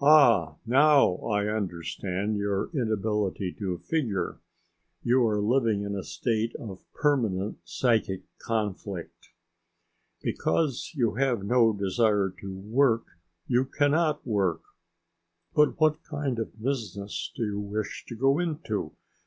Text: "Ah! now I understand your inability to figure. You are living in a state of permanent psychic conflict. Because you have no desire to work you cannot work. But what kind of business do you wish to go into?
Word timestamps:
"Ah! 0.00 0.56
now 0.64 1.16
I 1.26 1.46
understand 1.46 2.38
your 2.38 2.70
inability 2.72 3.52
to 3.58 3.76
figure. 3.76 4.40
You 5.02 5.26
are 5.26 5.42
living 5.42 5.82
in 5.82 5.94
a 5.94 6.02
state 6.04 6.54
of 6.56 6.80
permanent 6.94 7.58
psychic 7.62 8.22
conflict. 8.38 9.28
Because 10.22 10.92
you 10.94 11.16
have 11.16 11.44
no 11.44 11.74
desire 11.74 12.32
to 12.40 12.50
work 12.58 13.04
you 13.46 13.66
cannot 13.66 14.26
work. 14.26 14.62
But 15.52 15.78
what 15.78 16.02
kind 16.02 16.38
of 16.38 16.62
business 16.62 17.30
do 17.36 17.44
you 17.44 17.60
wish 17.60 18.06
to 18.08 18.14
go 18.16 18.38
into? 18.38 18.96